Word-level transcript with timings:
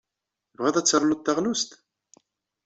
Tebɣiḍ 0.51 0.75
ad 0.77 0.87
ternuḍ 0.87 1.21
taɣlust? 1.21 1.71